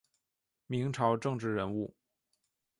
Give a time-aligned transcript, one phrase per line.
[0.65, 1.93] 明朝政治人物。